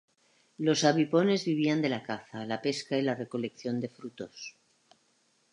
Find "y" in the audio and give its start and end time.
2.97-3.03